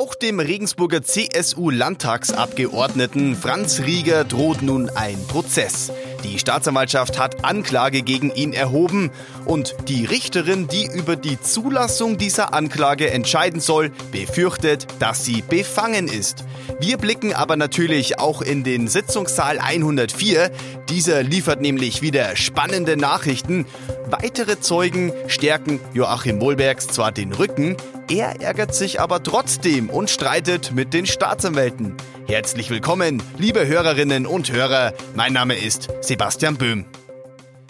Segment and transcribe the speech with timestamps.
[0.00, 5.92] Auch dem Regensburger CSU-Landtagsabgeordneten Franz Rieger droht nun ein Prozess.
[6.24, 9.10] Die Staatsanwaltschaft hat Anklage gegen ihn erhoben
[9.44, 16.08] und die Richterin, die über die Zulassung dieser Anklage entscheiden soll, befürchtet, dass sie befangen
[16.08, 16.46] ist.
[16.80, 20.50] Wir blicken aber natürlich auch in den Sitzungssaal 104.
[20.88, 23.66] Dieser liefert nämlich wieder spannende Nachrichten.
[24.08, 27.76] Weitere Zeugen stärken Joachim Wohlbergs zwar den Rücken,
[28.10, 31.94] er ärgert sich aber trotzdem und streitet mit den Staatsanwälten.
[32.26, 34.92] Herzlich willkommen, liebe Hörerinnen und Hörer.
[35.14, 36.86] Mein Name ist Sebastian Böhm.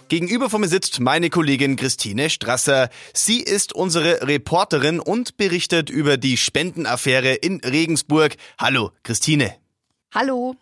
[0.08, 2.88] Gegenüber von mir sitzt meine Kollegin Christine Strasser.
[3.12, 8.36] Sie ist unsere Reporterin und berichtet über die Spendenaffäre in Regensburg.
[8.58, 9.54] Hallo, Christine.
[10.12, 10.56] Hallo.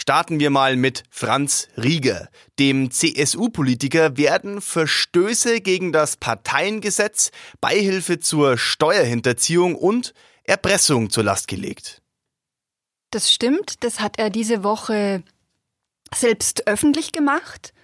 [0.00, 2.28] Starten wir mal mit Franz Rieger.
[2.58, 7.30] Dem CSU-Politiker werden Verstöße gegen das Parteiengesetz,
[7.60, 12.00] Beihilfe zur Steuerhinterziehung und Erpressung zur Last gelegt.
[13.10, 15.22] Das stimmt, das hat er diese Woche
[16.14, 17.74] selbst öffentlich gemacht.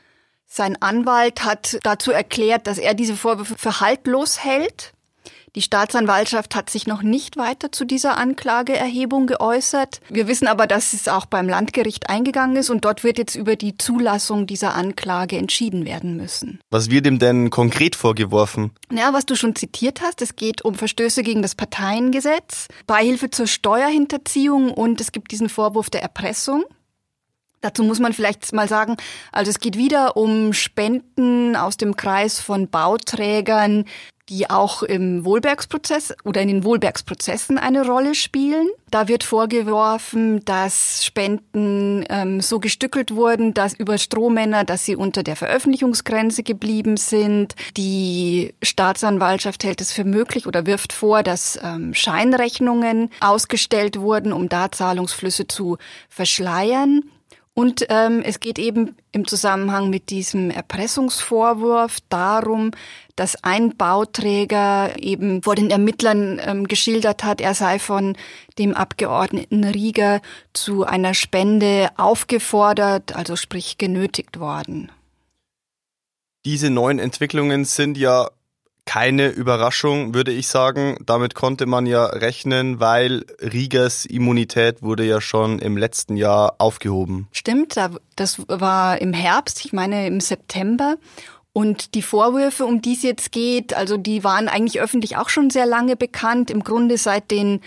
[0.46, 4.93] Sein Anwalt hat dazu erklärt, dass er diese Vorwürfe für haltlos hält.
[5.56, 10.00] Die Staatsanwaltschaft hat sich noch nicht weiter zu dieser Anklageerhebung geäußert.
[10.08, 13.54] Wir wissen aber, dass es auch beim Landgericht eingegangen ist und dort wird jetzt über
[13.54, 16.58] die Zulassung dieser Anklage entschieden werden müssen.
[16.70, 18.72] Was wird ihm denn konkret vorgeworfen?
[18.90, 23.46] Ja, was du schon zitiert hast, es geht um Verstöße gegen das Parteiengesetz, Beihilfe zur
[23.46, 26.64] Steuerhinterziehung und es gibt diesen Vorwurf der Erpressung.
[27.64, 28.98] Dazu muss man vielleicht mal sagen,
[29.32, 33.86] also es geht wieder um Spenden aus dem Kreis von Bauträgern,
[34.28, 38.68] die auch im Wohlbergsprozess oder in den Wohlbergsprozessen eine Rolle spielen.
[38.90, 45.22] Da wird vorgeworfen, dass Spenden ähm, so gestückelt wurden, dass über Strohmänner, dass sie unter
[45.22, 47.54] der Veröffentlichungsgrenze geblieben sind.
[47.76, 54.48] Die Staatsanwaltschaft hält es für möglich oder wirft vor, dass ähm, Scheinrechnungen ausgestellt wurden, um
[54.48, 55.76] da Zahlungsflüsse zu
[56.08, 57.02] verschleiern.
[57.54, 62.72] Und ähm, es geht eben im Zusammenhang mit diesem Erpressungsvorwurf darum,
[63.14, 68.16] dass ein Bauträger eben vor den Ermittlern ähm, geschildert hat, er sei von
[68.58, 70.20] dem Abgeordneten Rieger
[70.52, 74.90] zu einer Spende aufgefordert, also sprich genötigt worden.
[76.44, 78.30] Diese neuen Entwicklungen sind ja
[78.86, 80.96] keine Überraschung, würde ich sagen.
[81.04, 87.28] Damit konnte man ja rechnen, weil Riegers Immunität wurde ja schon im letzten Jahr aufgehoben.
[87.32, 87.76] Stimmt,
[88.16, 90.96] das war im Herbst, ich meine im September.
[91.52, 95.50] Und die Vorwürfe, um die es jetzt geht, also die waren eigentlich öffentlich auch schon
[95.50, 96.50] sehr lange bekannt.
[96.50, 97.60] Im Grunde seit den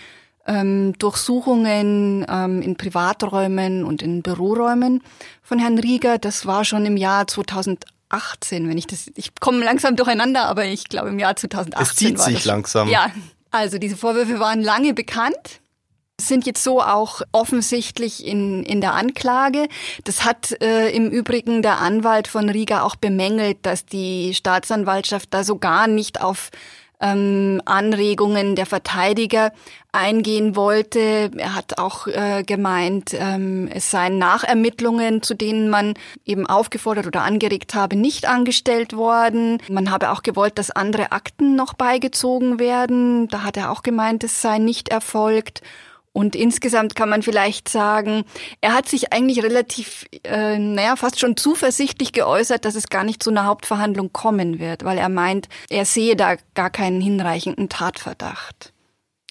[0.46, 5.02] ähm, Durchsuchungen ähm, in Privaträumen und in Büroräumen
[5.42, 6.18] von Herrn Rieger.
[6.18, 10.64] Das war schon im Jahr 2000 2018, wenn ich das, ich komme langsam durcheinander, aber
[10.64, 12.44] ich glaube im Jahr 2018 es zieht war sich das.
[12.44, 12.88] langsam.
[12.88, 13.10] Ja,
[13.50, 15.60] also diese Vorwürfe waren lange bekannt
[16.20, 19.68] sind jetzt so auch offensichtlich in, in der Anklage.
[20.04, 25.44] Das hat äh, im Übrigen der Anwalt von Riga auch bemängelt, dass die Staatsanwaltschaft da
[25.44, 26.50] so gar nicht auf
[27.00, 29.52] ähm, Anregungen der Verteidiger
[29.92, 31.30] eingehen wollte.
[31.36, 35.94] Er hat auch äh, gemeint, ähm, es seien Nachermittlungen, zu denen man
[36.24, 39.58] eben aufgefordert oder angeregt habe, nicht angestellt worden.
[39.68, 43.28] Man habe auch gewollt, dass andere Akten noch beigezogen werden.
[43.28, 45.62] Da hat er auch gemeint, es sei nicht erfolgt.
[46.12, 48.24] Und insgesamt kann man vielleicht sagen,
[48.60, 53.22] er hat sich eigentlich relativ, äh, naja, fast schon zuversichtlich geäußert, dass es gar nicht
[53.22, 58.72] zu einer Hauptverhandlung kommen wird, weil er meint, er sehe da gar keinen hinreichenden Tatverdacht.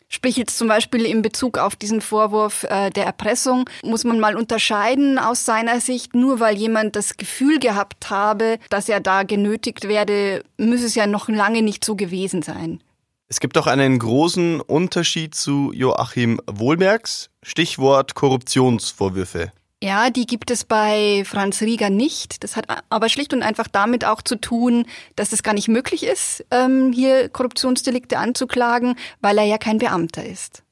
[0.09, 4.37] Sprich jetzt zum Beispiel in Bezug auf diesen Vorwurf äh, der Erpressung, muss man mal
[4.37, 9.89] unterscheiden aus seiner Sicht, nur weil jemand das Gefühl gehabt habe, dass er da genötigt
[9.89, 12.81] werde, müsse es ja noch lange nicht so gewesen sein.
[13.29, 19.51] Es gibt auch einen großen Unterschied zu Joachim Wohlbergs, Stichwort Korruptionsvorwürfe.
[19.83, 22.43] Ja, die gibt es bei Franz Rieger nicht.
[22.43, 24.85] Das hat aber schlicht und einfach damit auch zu tun,
[25.17, 30.25] dass es gar nicht möglich ist, ähm, hier Korruptionsdelikte anzuklagen, weil er ja kein Beamter
[30.25, 30.63] ist.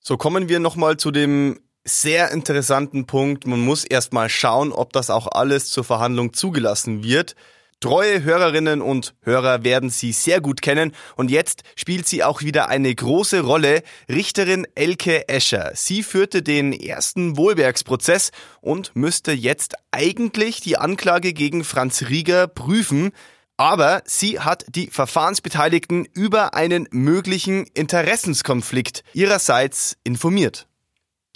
[0.00, 3.46] So kommen wir nochmal zu dem sehr interessanten Punkt.
[3.46, 7.36] Man muss erstmal schauen, ob das auch alles zur Verhandlung zugelassen wird.
[7.80, 12.68] Treue Hörerinnen und Hörer werden sie sehr gut kennen und jetzt spielt sie auch wieder
[12.68, 13.82] eine große Rolle.
[14.08, 15.72] Richterin Elke Escher.
[15.74, 18.30] Sie führte den ersten Wohlbergsprozess
[18.60, 23.12] und müsste jetzt eigentlich die Anklage gegen Franz Rieger prüfen.
[23.56, 30.66] Aber sie hat die Verfahrensbeteiligten über einen möglichen Interessenskonflikt ihrerseits informiert.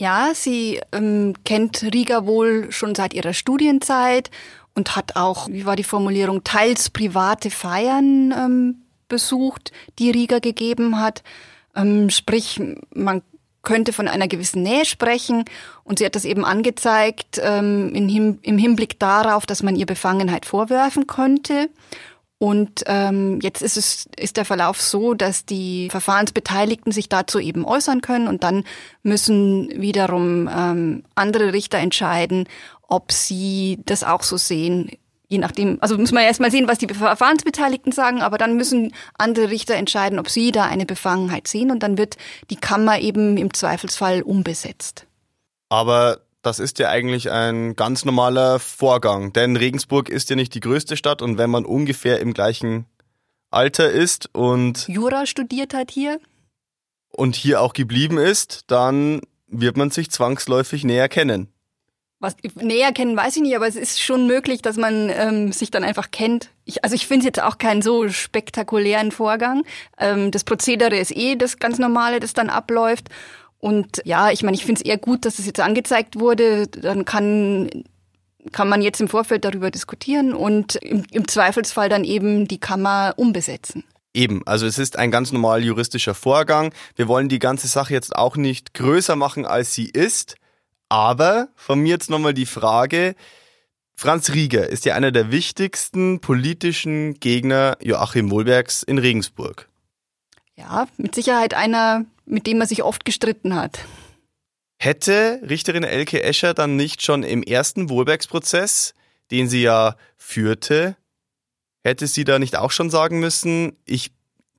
[0.00, 4.30] Ja, sie ähm, kennt Rieger wohl schon seit ihrer Studienzeit
[4.78, 8.76] und hat auch, wie war die Formulierung, teils private Feiern ähm,
[9.08, 11.24] besucht, die Rieger gegeben hat.
[11.74, 12.60] Ähm, sprich,
[12.94, 13.22] man
[13.62, 15.44] könnte von einer gewissen Nähe sprechen
[15.82, 17.92] und sie hat das eben angezeigt ähm,
[18.40, 21.68] im Hinblick darauf, dass man ihr Befangenheit vorwerfen könnte.
[22.38, 27.64] Und ähm, jetzt ist es ist der Verlauf so, dass die Verfahrensbeteiligten sich dazu eben
[27.64, 28.62] äußern können und dann
[29.02, 32.46] müssen wiederum ähm, andere Richter entscheiden,
[32.86, 34.92] ob sie das auch so sehen.
[35.26, 39.50] Je nachdem, also muss man erstmal sehen, was die Verfahrensbeteiligten sagen, aber dann müssen andere
[39.50, 42.16] Richter entscheiden, ob sie da eine Befangenheit sehen und dann wird
[42.50, 45.06] die Kammer eben im Zweifelsfall umbesetzt.
[45.68, 50.60] Aber das ist ja eigentlich ein ganz normaler Vorgang, denn Regensburg ist ja nicht die
[50.60, 52.86] größte Stadt und wenn man ungefähr im gleichen
[53.50, 56.18] Alter ist und Jura studiert hat hier
[57.10, 61.52] und hier auch geblieben ist, dann wird man sich zwangsläufig näher kennen.
[62.18, 65.70] Was näher kennen, weiß ich nicht, aber es ist schon möglich, dass man ähm, sich
[65.70, 66.48] dann einfach kennt.
[66.64, 69.64] Ich, also ich finde es jetzt auch keinen so spektakulären Vorgang.
[69.98, 73.10] Ähm, das Prozedere ist eh das ganz normale, das dann abläuft.
[73.58, 76.68] Und ja, ich meine, ich finde es eher gut, dass es jetzt angezeigt wurde.
[76.68, 77.84] Dann kann
[78.52, 83.14] kann man jetzt im Vorfeld darüber diskutieren und im, im Zweifelsfall dann eben die Kammer
[83.16, 83.84] umbesetzen.
[84.14, 86.72] Eben, also es ist ein ganz normal juristischer Vorgang.
[86.96, 90.36] Wir wollen die ganze Sache jetzt auch nicht größer machen, als sie ist.
[90.88, 93.14] Aber von mir jetzt nochmal die Frage,
[93.94, 99.68] Franz Rieger ist ja einer der wichtigsten politischen Gegner Joachim Wohlbergs in Regensburg.
[100.58, 103.80] Ja, mit Sicherheit einer mit dem man sich oft gestritten hat.
[104.78, 108.94] Hätte Richterin Elke Escher dann nicht schon im ersten Wohlbergsprozess,
[109.30, 110.96] den sie ja führte,
[111.82, 114.12] hätte sie da nicht auch schon sagen müssen, ich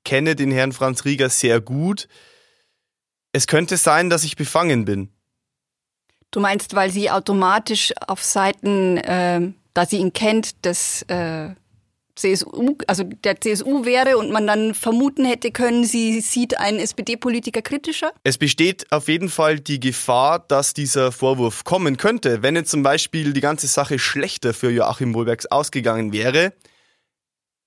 [0.03, 2.07] kenne den Herrn Franz Rieger sehr gut.
[3.31, 5.09] Es könnte sein, dass ich befangen bin.
[6.31, 11.49] Du meinst, weil sie automatisch auf Seiten, äh, da sie ihn kennt, des äh,
[12.19, 17.61] CSU, also der CSU wäre und man dann vermuten hätte können, sie sieht einen SPD-Politiker
[17.61, 18.11] kritischer?
[18.23, 22.43] Es besteht auf jeden Fall die Gefahr, dass dieser Vorwurf kommen könnte.
[22.43, 26.53] Wenn jetzt zum Beispiel die ganze Sache schlechter für Joachim Wohlbergs ausgegangen wäre,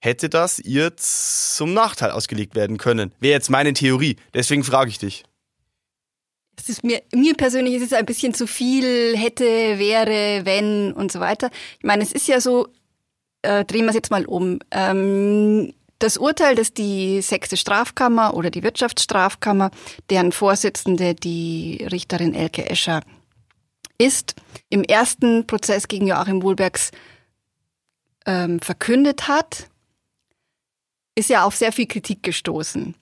[0.00, 3.12] hätte das ihr zum Nachteil ausgelegt werden können.
[3.20, 4.16] Wäre jetzt meine Theorie.
[4.34, 5.24] Deswegen frage ich dich.
[6.58, 11.10] Es ist mir, mir persönlich ist es ein bisschen zu viel hätte, wäre, wenn und
[11.10, 11.50] so weiter.
[11.78, 12.68] Ich meine, es ist ja so,
[13.42, 14.60] äh, drehen wir es jetzt mal um.
[14.70, 19.70] Ähm, das Urteil, das die sechste Strafkammer oder die Wirtschaftsstrafkammer,
[20.10, 23.02] deren Vorsitzende die Richterin Elke Escher
[23.98, 24.34] ist,
[24.68, 26.90] im ersten Prozess gegen Joachim Wohlbergs
[28.26, 29.68] ähm, verkündet hat,
[31.14, 32.96] ist ja auf sehr viel Kritik gestoßen.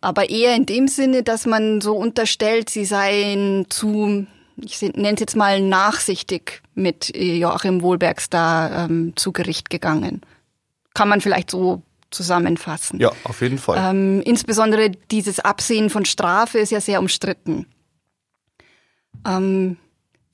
[0.00, 4.26] Aber eher in dem Sinne, dass man so unterstellt, sie seien zu
[4.56, 10.20] ich nenne es jetzt mal nachsichtig mit äh, Joachim Wohlbergs da ähm, zu Gericht gegangen.
[10.94, 13.00] Kann man vielleicht so zusammenfassen.
[13.00, 13.78] Ja, auf jeden Fall.
[13.78, 17.66] Ähm, insbesondere dieses Absehen von Strafe ist ja sehr umstritten.
[19.26, 19.76] Ähm,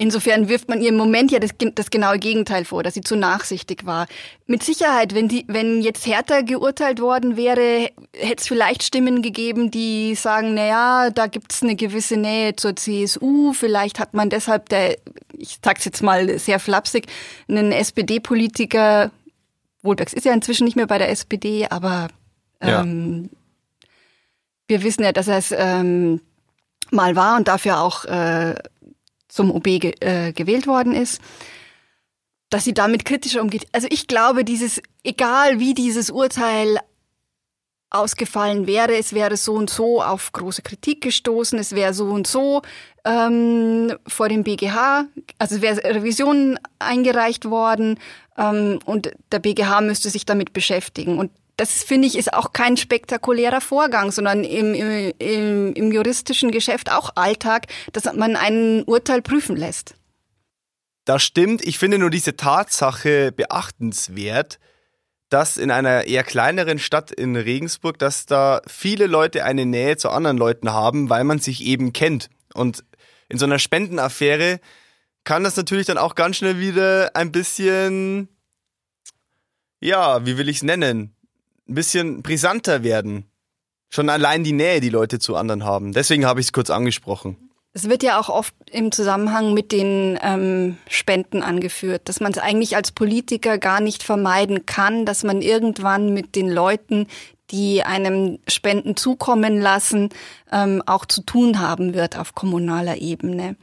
[0.02, 3.16] Insofern wirft man ihr im Moment ja das, das, genaue Gegenteil vor, dass sie zu
[3.16, 4.06] nachsichtig war.
[4.46, 9.70] Mit Sicherheit, wenn, die, wenn jetzt härter geurteilt worden wäre, hätte es vielleicht Stimmen gegeben,
[9.70, 14.70] die sagen, na ja, da gibt's eine gewisse Nähe zur CSU, vielleicht hat man deshalb,
[14.70, 14.96] der,
[15.36, 17.06] ich sag's jetzt mal sehr flapsig,
[17.46, 19.10] einen SPD-Politiker,
[19.82, 22.08] Wohlbergs ist ja inzwischen nicht mehr bei der SPD, aber
[22.62, 23.88] ähm, ja.
[24.66, 26.22] wir wissen ja, dass er es ähm,
[26.90, 28.54] mal war und dafür auch äh,
[29.30, 31.20] zum OB ge äh, gewählt worden ist,
[32.50, 33.66] dass sie damit kritischer umgeht.
[33.72, 36.78] Also ich glaube, dieses, egal wie dieses Urteil
[37.90, 42.26] ausgefallen wäre, es wäre so und so auf große Kritik gestoßen, es wäre so und
[42.26, 42.62] so
[43.04, 45.06] ähm, vor dem BGH,
[45.38, 47.98] also es wäre Revision eingereicht worden
[48.38, 51.18] ähm, und der BGH müsste sich damit beschäftigen.
[51.18, 56.90] Und das finde ich ist auch kein spektakulärer Vorgang, sondern im, im, im, juristischen Geschäft
[56.90, 59.94] auch Alltag, dass man ein Urteil prüfen lässt.
[61.04, 61.62] Das stimmt.
[61.62, 64.58] Ich finde nur diese Tatsache beachtenswert,
[65.28, 70.08] dass in einer eher kleineren Stadt in Regensburg, dass da viele Leute eine Nähe zu
[70.08, 72.30] anderen Leuten haben, weil man sich eben kennt.
[72.54, 72.84] Und
[73.28, 74.60] in so einer Spendenaffäre
[75.24, 78.28] kann das natürlich dann auch ganz schnell wieder ein bisschen,
[79.78, 81.14] ja, wie will ich es nennen?
[81.70, 83.24] Ein bisschen brisanter werden.
[83.88, 85.92] Schon allein die Nähe, die Leute zu anderen haben.
[85.92, 87.50] Deswegen habe ich es kurz angesprochen.
[87.72, 92.38] Es wird ja auch oft im Zusammenhang mit den ähm, Spenden angeführt, dass man es
[92.38, 97.06] eigentlich als Politiker gar nicht vermeiden kann, dass man irgendwann mit den Leuten,
[97.52, 100.08] die einem Spenden zukommen lassen,
[100.50, 103.56] ähm, auch zu tun haben wird auf kommunaler Ebene.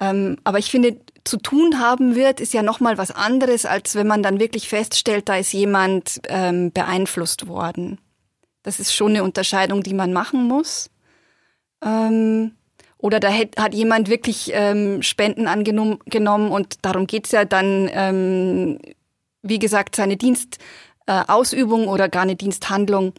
[0.00, 0.96] Ähm, aber ich finde,
[1.28, 5.28] zu tun haben wird, ist ja nochmal was anderes, als wenn man dann wirklich feststellt,
[5.28, 7.98] da ist jemand ähm, beeinflusst worden.
[8.62, 10.90] Das ist schon eine Unterscheidung, die man machen muss.
[11.84, 12.52] Ähm,
[12.96, 18.78] oder da hat, hat jemand wirklich ähm, Spenden angenommen und darum geht's ja dann, ähm,
[19.42, 23.12] wie gesagt, seine Dienstausübung äh, oder gar eine Diensthandlung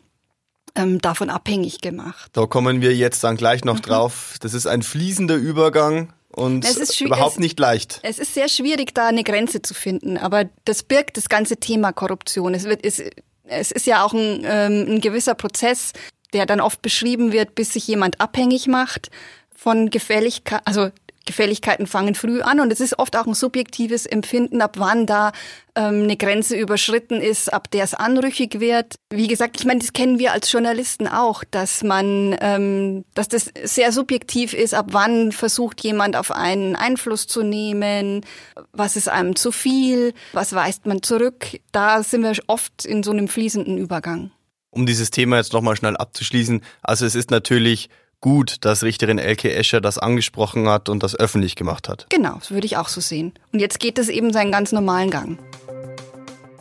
[0.76, 2.32] ähm, davon abhängig gemacht.
[2.34, 3.84] Da kommen wir jetzt dann gleich noch mhm.
[3.84, 4.36] drauf.
[4.42, 6.66] Das ist ein fließender Übergang und
[7.02, 8.00] überhaupt es, nicht leicht.
[8.04, 11.92] Es ist sehr schwierig, da eine Grenze zu finden, aber das birgt das ganze Thema
[11.92, 12.54] Korruption.
[12.54, 13.02] Es, wird, es,
[13.46, 15.94] es ist ja auch ein, ähm, ein gewisser Prozess,
[16.34, 19.10] der dann oft beschrieben wird, bis sich jemand abhängig macht
[19.56, 20.92] von Gefälligkeit, also
[21.30, 25.32] Gefälligkeiten fangen früh an und es ist oft auch ein subjektives Empfinden, ab wann da
[25.76, 28.96] ähm, eine Grenze überschritten ist, ab der es anrüchig wird.
[29.12, 33.52] Wie gesagt, ich meine, das kennen wir als Journalisten auch, dass man, ähm, dass das
[33.64, 38.26] sehr subjektiv ist, ab wann versucht jemand auf einen Einfluss zu nehmen,
[38.74, 41.60] was ist einem zu viel, was weist man zurück.
[41.72, 44.32] Da sind wir oft in so einem fließenden Übergang.
[44.72, 47.90] Um dieses Thema jetzt nochmal schnell abzuschließen, also es ist natürlich
[48.22, 52.06] gut, dass Richterin Elke Escher das angesprochen hat und das öffentlich gemacht hat.
[52.10, 53.34] Genau, das würde ich auch so sehen.
[53.52, 55.40] Und jetzt geht es eben seinen ganz normalen Gang.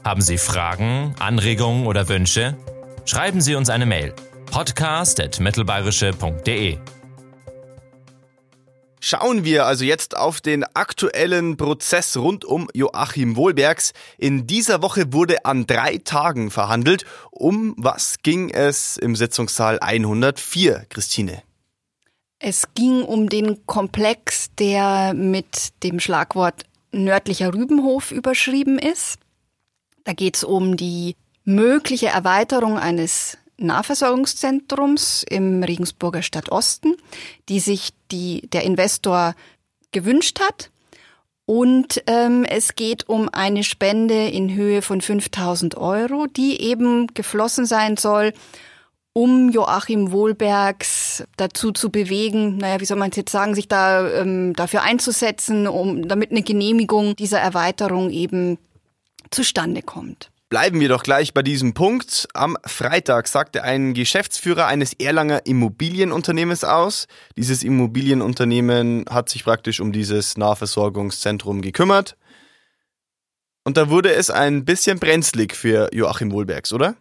[0.04, 2.56] Haben Sie Fragen, Anregungen oder Wünsche?
[3.04, 4.14] Schreiben Sie uns eine Mail.
[4.50, 6.78] podcast.mittelbayerische.de
[9.00, 13.92] Schauen wir also jetzt auf den aktuellen Prozess rund um Joachim Wohlbergs.
[14.18, 17.04] In dieser Woche wurde an drei Tagen verhandelt.
[17.30, 21.42] Um was ging es im Sitzungssaal 104, Christine?
[22.38, 29.18] Es ging um den Komplex, der mit dem Schlagwort nördlicher Rübenhof überschrieben ist.
[30.04, 36.96] Da geht es um die mögliche Erweiterung eines Nahversorgungszentrums im Regensburger Stadtosten,
[37.48, 39.34] die sich die, der Investor
[39.90, 40.70] gewünscht hat.
[41.44, 47.66] Und ähm, es geht um eine Spende in Höhe von 5000 Euro, die eben geflossen
[47.66, 48.32] sein soll,
[49.18, 54.08] um Joachim Wohlbergs dazu zu bewegen, naja, wie soll man es jetzt sagen, sich da
[54.08, 58.58] ähm, dafür einzusetzen, um damit eine Genehmigung dieser Erweiterung eben
[59.32, 60.30] zustande kommt.
[60.50, 62.28] Bleiben wir doch gleich bei diesem Punkt.
[62.32, 67.08] Am Freitag sagte ein Geschäftsführer eines Erlanger Immobilienunternehmens aus.
[67.36, 72.16] Dieses Immobilienunternehmen hat sich praktisch um dieses Nahversorgungszentrum gekümmert.
[73.64, 76.94] Und da wurde es ein bisschen brenzlig für Joachim Wohlbergs, oder?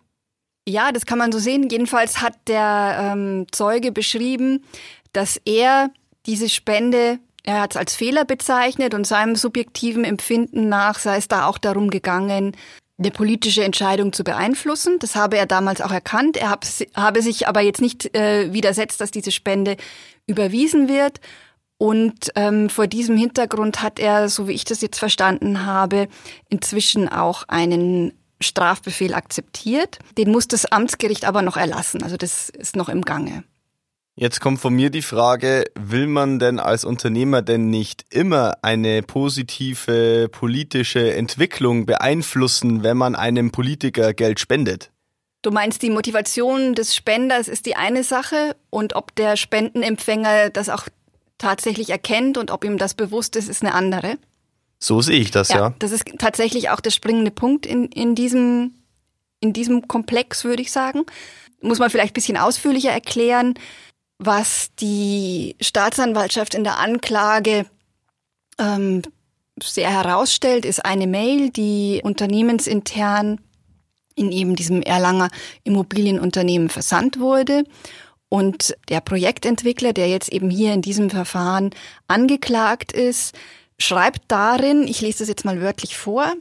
[0.67, 1.69] Ja, das kann man so sehen.
[1.69, 4.65] Jedenfalls hat der ähm, Zeuge beschrieben,
[5.13, 5.91] dass er
[6.25, 11.29] diese Spende, er hat es als Fehler bezeichnet und seinem subjektiven Empfinden nach sei es
[11.29, 12.53] da auch darum gegangen,
[12.97, 14.99] eine politische Entscheidung zu beeinflussen.
[14.99, 16.35] Das habe er damals auch erkannt.
[16.35, 19.77] Er hab, habe sich aber jetzt nicht äh, widersetzt, dass diese Spende
[20.25, 21.21] überwiesen wird.
[21.77, 26.09] Und ähm, vor diesem Hintergrund hat er, so wie ich das jetzt verstanden habe,
[26.49, 29.99] inzwischen auch einen Strafbefehl akzeptiert.
[30.17, 32.03] Den muss das Amtsgericht aber noch erlassen.
[32.03, 33.43] Also das ist noch im Gange.
[34.19, 39.03] Jetzt kommt von mir die Frage, will man denn als Unternehmer denn nicht immer eine
[39.03, 44.91] positive politische Entwicklung beeinflussen, wenn man einem Politiker Geld spendet?
[45.43, 50.69] Du meinst, die Motivation des Spenders ist die eine Sache und ob der Spendenempfänger das
[50.69, 50.87] auch
[51.37, 54.17] tatsächlich erkennt und ob ihm das bewusst ist, ist eine andere.
[54.79, 55.57] So sehe ich das, ja.
[55.57, 55.73] ja.
[55.79, 58.75] Das ist tatsächlich auch der springende Punkt in, in, diesem,
[59.39, 61.05] in diesem Komplex, würde ich sagen.
[61.61, 63.55] Muss man vielleicht ein bisschen ausführlicher erklären,
[64.19, 67.65] was die Staatsanwaltschaft in der Anklage
[68.59, 69.01] ähm,
[69.61, 73.39] sehr herausstellt, ist eine Mail, die unternehmensintern
[74.15, 75.29] in eben diesem Erlanger
[75.63, 77.63] Immobilienunternehmen versandt wurde.
[78.29, 81.69] Und der Projektentwickler, der jetzt eben hier in diesem Verfahren
[82.07, 83.37] angeklagt ist,
[83.79, 86.33] schreibt darin, ich lese das jetzt mal wörtlich vor,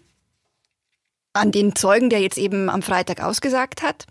[1.32, 4.06] an den Zeugen, der jetzt eben am Freitag ausgesagt hat.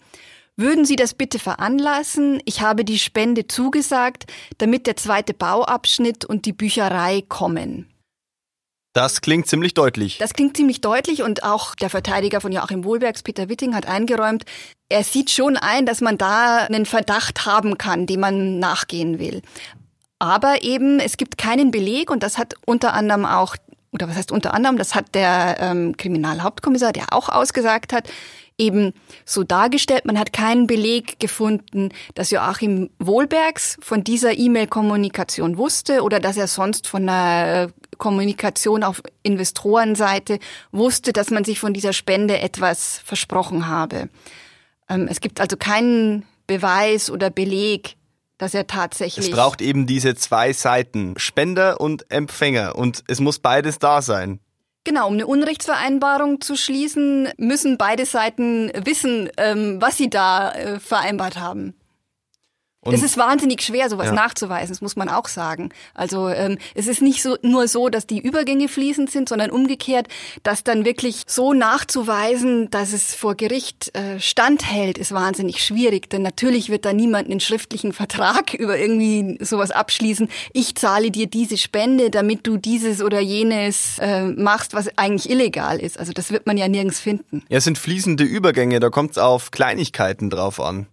[0.58, 2.42] Würden Sie das bitte veranlassen?
[2.46, 4.26] Ich habe die Spende zugesagt,
[4.58, 7.90] damit der zweite Bauabschnitt und die Bücherei kommen.
[8.94, 10.20] Das klingt ziemlich deutlich.
[10.20, 14.46] Das klingt ziemlich deutlich und auch der Verteidiger von Joachim Wohlbergs, Peter Witting, hat eingeräumt,
[14.88, 19.42] er sieht schon ein, dass man da einen Verdacht haben kann, dem man nachgehen will.
[20.20, 23.56] Aber eben, es gibt keinen Beleg und das hat unter anderem auch,
[23.92, 28.10] oder was heißt unter anderem, das hat der ähm, Kriminalhauptkommissar, der auch ausgesagt hat,
[28.58, 28.94] eben
[29.26, 30.06] so dargestellt.
[30.06, 36.48] Man hat keinen Beleg gefunden, dass Joachim Wohlbergs von dieser E-Mail-Kommunikation wusste oder dass er
[36.48, 37.68] sonst von einer äh,
[37.98, 40.40] Kommunikation auf Investorenseite
[40.72, 44.10] wusste, dass man sich von dieser Spende etwas versprochen habe.
[44.90, 47.96] Ähm, es gibt also keinen Beweis oder Beleg,
[48.38, 49.28] dass er tatsächlich.
[49.28, 54.40] Es braucht eben diese zwei Seiten, Spender und Empfänger, und es muss beides da sein.
[54.84, 60.80] Genau, um eine Unrechtsvereinbarung zu schließen, müssen beide Seiten wissen, ähm, was sie da äh,
[60.80, 61.74] vereinbart haben.
[62.86, 64.14] Und es ist wahnsinnig schwer, sowas ja.
[64.14, 65.70] nachzuweisen, das muss man auch sagen.
[65.96, 70.08] Also ähm, es ist nicht so nur so, dass die Übergänge fließend sind, sondern umgekehrt,
[70.44, 76.12] dass dann wirklich so nachzuweisen, dass es vor Gericht äh, standhält, ist wahnsinnig schwierig.
[76.12, 80.30] Denn natürlich wird da niemand einen schriftlichen Vertrag über irgendwie sowas abschließen.
[80.54, 85.80] Ich zahle dir diese Spende, damit du dieses oder jenes äh, machst, was eigentlich illegal
[85.80, 85.98] ist.
[85.98, 87.44] Also das wird man ja nirgends finden.
[87.50, 90.86] Ja, es sind fließende Übergänge, da kommt es auf Kleinigkeiten drauf an.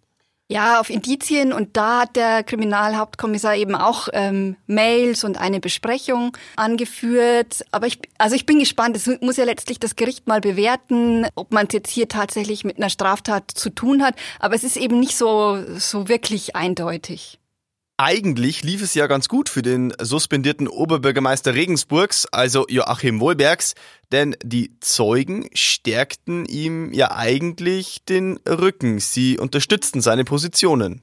[0.52, 6.36] Ja, auf Indizien und da hat der Kriminalhauptkommissar eben auch ähm, Mails und eine Besprechung
[6.56, 7.64] angeführt.
[7.70, 8.94] Aber ich, also ich bin gespannt.
[8.94, 12.76] Es muss ja letztlich das Gericht mal bewerten, ob man es jetzt hier tatsächlich mit
[12.76, 14.14] einer Straftat zu tun hat.
[14.40, 17.38] Aber es ist eben nicht so so wirklich eindeutig.
[18.04, 23.76] Eigentlich lief es ja ganz gut für den suspendierten Oberbürgermeister Regensburgs, also Joachim Wohlbergs,
[24.10, 28.98] denn die Zeugen stärkten ihm ja eigentlich den Rücken.
[28.98, 31.02] Sie unterstützten seine Positionen.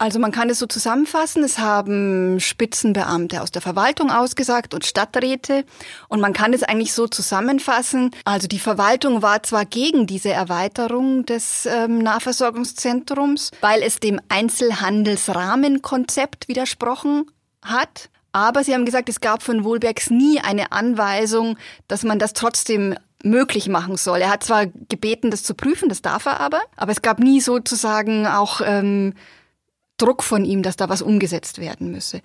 [0.00, 5.64] Also man kann es so zusammenfassen, es haben Spitzenbeamte aus der Verwaltung ausgesagt und Stadträte
[6.06, 8.12] und man kann es eigentlich so zusammenfassen.
[8.24, 16.46] Also die Verwaltung war zwar gegen diese Erweiterung des ähm, Nahversorgungszentrums, weil es dem Einzelhandelsrahmenkonzept
[16.46, 17.24] widersprochen
[17.60, 18.08] hat.
[18.30, 22.94] Aber sie haben gesagt, es gab von Wohlbergs nie eine Anweisung, dass man das trotzdem
[23.24, 24.20] möglich machen soll.
[24.20, 27.40] Er hat zwar gebeten, das zu prüfen, das darf er aber, aber es gab nie
[27.40, 29.14] sozusagen auch ähm,
[29.98, 32.22] Druck von ihm, dass da was umgesetzt werden müsse.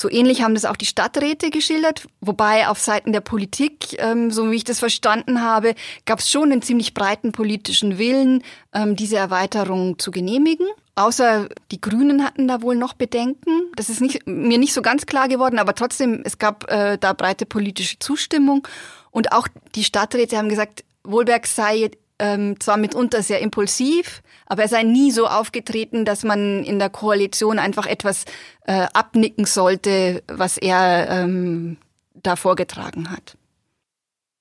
[0.00, 4.52] So ähnlich haben das auch die Stadträte geschildert, wobei auf Seiten der Politik, ähm, so
[4.52, 5.74] wie ich das verstanden habe,
[6.06, 10.68] gab es schon einen ziemlich breiten politischen Willen, ähm, diese Erweiterung zu genehmigen.
[10.94, 13.72] Außer die Grünen hatten da wohl noch Bedenken.
[13.74, 17.12] Das ist nicht, mir nicht so ganz klar geworden, aber trotzdem, es gab äh, da
[17.12, 18.68] breite politische Zustimmung.
[19.10, 24.68] Und auch die Stadträte haben gesagt, Wohlberg sei ähm, zwar mitunter sehr impulsiv, aber er
[24.68, 28.24] sei nie so aufgetreten, dass man in der Koalition einfach etwas
[28.66, 31.76] äh, abnicken sollte, was er ähm,
[32.14, 33.36] da vorgetragen hat.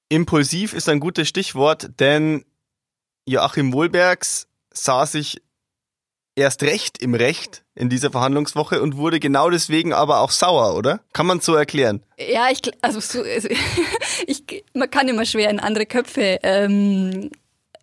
[0.10, 2.45] Impulsiv ist ein gutes Stichwort, denn
[3.25, 5.41] Joachim Wohlbergs sah sich
[6.38, 11.02] erst recht im Recht in dieser Verhandlungswoche und wurde genau deswegen aber auch sauer, oder?
[11.12, 12.04] Kann man so erklären?
[12.17, 13.49] Ja, ich also, so, also
[14.28, 17.32] ich, man kann immer schwer in andere Köpfe ähm,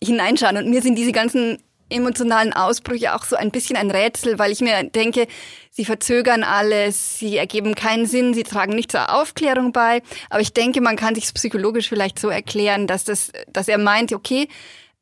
[0.02, 0.56] hineinschauen.
[0.56, 1.58] Und mir sind diese ganzen
[1.90, 5.26] emotionalen Ausbrüche auch so ein bisschen ein Rätsel, weil ich mir denke,
[5.70, 10.02] sie verzögern alles, sie ergeben keinen Sinn, sie tragen nicht zur Aufklärung bei.
[10.30, 14.12] Aber ich denke, man kann sich psychologisch vielleicht so erklären, dass das, dass er meint,
[14.12, 14.48] okay,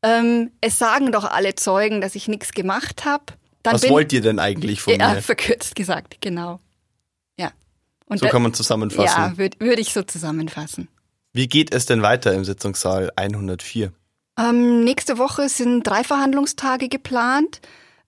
[0.03, 3.25] ähm, es sagen doch alle Zeugen, dass ich nichts gemacht habe.
[3.63, 5.15] Was wollt ihr denn eigentlich von ja, mir?
[5.17, 6.59] Ja, verkürzt gesagt, genau.
[7.39, 7.53] Ja.
[8.07, 9.23] Und so kann man zusammenfassen.
[9.23, 10.89] Ja, würde würd ich so zusammenfassen.
[11.33, 13.93] Wie geht es denn weiter im Sitzungssaal 104?
[14.43, 17.61] Ähm, nächste Woche sind drei Verhandlungstage geplant.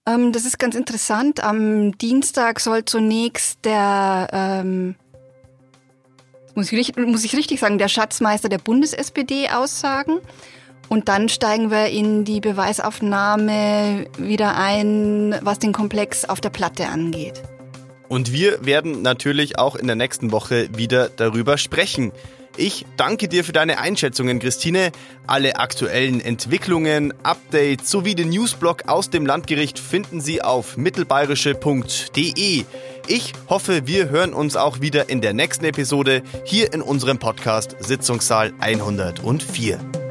[0.05, 1.43] Ähm, das ist ganz interessant.
[1.43, 4.95] Am Dienstag soll zunächst der, ähm,
[6.55, 10.19] muss, ich, muss ich richtig sagen, der Schatzmeister der Bundes-SPD aussagen.
[10.89, 16.87] Und dann steigen wir in die Beweisaufnahme wieder ein, was den Komplex auf der Platte
[16.87, 17.41] angeht.
[18.07, 22.11] Und wir werden natürlich auch in der nächsten Woche wieder darüber sprechen.
[22.57, 24.91] Ich danke dir für deine Einschätzungen, Christine.
[25.27, 32.63] Alle aktuellen Entwicklungen, Updates sowie den Newsblog aus dem Landgericht finden Sie auf mittelbayerische.de.
[33.07, 37.75] Ich hoffe, wir hören uns auch wieder in der nächsten Episode hier in unserem Podcast
[37.79, 40.04] Sitzungssaal 104.